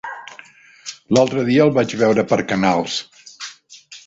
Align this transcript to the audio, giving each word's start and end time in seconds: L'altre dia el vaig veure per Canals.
L'altre 1.17 1.43
dia 1.49 1.67
el 1.67 1.75
vaig 1.75 1.93
veure 2.01 2.25
per 2.33 2.41
Canals. 2.53 2.97